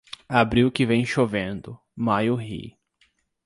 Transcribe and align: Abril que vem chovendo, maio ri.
Abril 0.27 0.71
que 0.71 0.83
vem 0.83 1.05
chovendo, 1.05 1.79
maio 1.95 2.33
ri. 2.35 2.75